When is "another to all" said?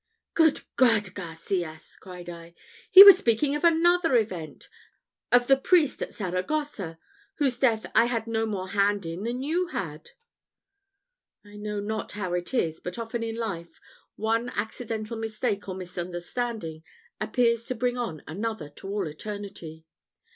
18.25-19.05